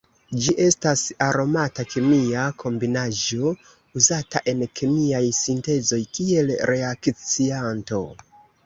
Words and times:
Ĝi 0.43 0.53
estas 0.67 1.01
aromata 1.25 1.85
kemia 1.91 2.45
kombinaĵo 2.65 3.53
uzata 4.03 4.43
en 4.55 4.67
kemiaj 4.81 5.23
sintezoj 5.45 6.03
kiel 6.19 6.53
reakcianto. 6.75 8.07